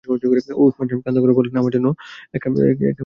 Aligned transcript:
ওসমান 0.63 0.85
সাহেব 0.87 0.99
ক্লান্ত 1.01 1.17
গলায় 1.19 1.35
বললেন, 1.35 1.55
আমার 1.57 1.71
জন্যে 1.71 1.89
এক 2.33 2.41
কাপ 2.43 2.51
চা 2.57 2.63
দিতে 2.63 2.83
বল। 2.83 2.93